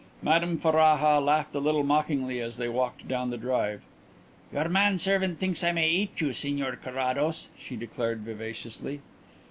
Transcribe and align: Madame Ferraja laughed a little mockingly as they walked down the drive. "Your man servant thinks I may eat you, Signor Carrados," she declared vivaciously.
Madame 0.23 0.57
Ferraja 0.57 1.19
laughed 1.23 1.53
a 1.53 1.59
little 1.59 1.83
mockingly 1.83 2.39
as 2.39 2.57
they 2.57 2.67
walked 2.67 3.07
down 3.07 3.29
the 3.29 3.37
drive. 3.37 3.83
"Your 4.51 4.67
man 4.67 4.97
servant 4.97 5.37
thinks 5.39 5.63
I 5.63 5.71
may 5.73 5.91
eat 5.91 6.19
you, 6.19 6.33
Signor 6.33 6.75
Carrados," 6.77 7.49
she 7.55 7.75
declared 7.75 8.21
vivaciously. 8.21 9.01